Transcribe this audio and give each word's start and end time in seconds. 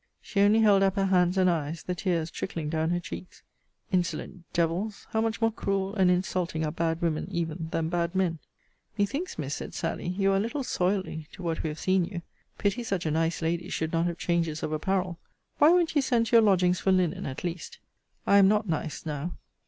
She 0.19 0.39
only 0.41 0.61
held 0.61 0.81
up 0.81 0.95
her 0.95 1.05
hands 1.05 1.37
and 1.37 1.47
eyes; 1.47 1.83
the 1.83 1.93
tears 1.93 2.31
trickling 2.31 2.69
down 2.69 2.89
her 2.89 2.99
cheeks. 2.99 3.43
Insolent 3.91 4.51
devils! 4.51 5.05
how 5.11 5.21
much 5.21 5.39
more 5.41 5.51
cruel 5.51 5.93
and 5.93 6.09
insulting 6.09 6.65
are 6.65 6.71
bad 6.71 7.03
women 7.03 7.27
even 7.29 7.67
than 7.69 7.87
bad 7.87 8.15
men! 8.15 8.39
Methinks, 8.97 9.37
Miss, 9.37 9.53
said 9.53 9.75
Sally, 9.75 10.07
you 10.07 10.31
are 10.31 10.37
a 10.37 10.39
little 10.39 10.63
soily, 10.63 11.27
to 11.33 11.43
what 11.43 11.61
we 11.61 11.67
have 11.69 11.77
seen 11.77 12.03
you. 12.05 12.23
Pity 12.57 12.81
such 12.81 13.05
a 13.05 13.11
nice 13.11 13.43
lady 13.43 13.69
should 13.69 13.93
not 13.93 14.07
have 14.07 14.17
changes 14.17 14.63
of 14.63 14.71
apparel! 14.71 15.19
Why 15.59 15.69
won't 15.69 15.95
you 15.95 16.01
send 16.01 16.25
to 16.25 16.35
your 16.35 16.41
lodgings 16.41 16.79
for 16.79 16.91
linen, 16.91 17.27
at 17.27 17.43
least? 17.43 17.77
I 18.25 18.39
am 18.39 18.47
not 18.47 18.67
nice 18.67 19.05
now. 19.05 19.37